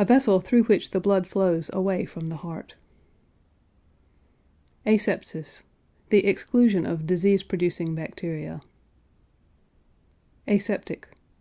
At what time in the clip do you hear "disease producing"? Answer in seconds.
7.06-7.94